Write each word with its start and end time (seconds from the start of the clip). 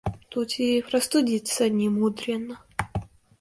Тут 0.29 0.57
и 0.57 0.81
простудиться 0.81 1.69
не 1.69 1.87
мудрено. 1.87 2.57